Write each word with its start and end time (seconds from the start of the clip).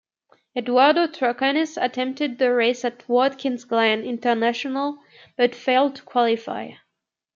Eduardo 0.57 1.05
Troconis 1.05 1.77
attempted 1.79 2.39
the 2.39 2.51
race 2.51 2.83
at 2.83 3.07
Watkins 3.07 3.65
Glen 3.65 4.01
International, 4.03 4.97
but 5.37 5.53
failed 5.53 5.95
to 5.97 6.01
qualify. 6.01 6.71